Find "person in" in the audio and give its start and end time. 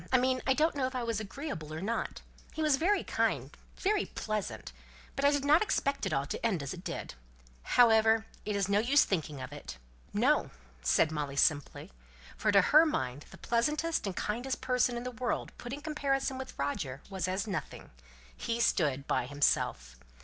14.59-15.03